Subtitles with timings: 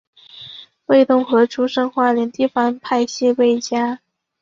[0.87, 3.99] 魏东河出身花莲地方派系魏家。